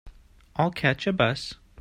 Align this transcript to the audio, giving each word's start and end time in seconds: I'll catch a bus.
I'll 0.55 0.71
catch 0.71 1.05
a 1.05 1.13
bus. 1.13 1.53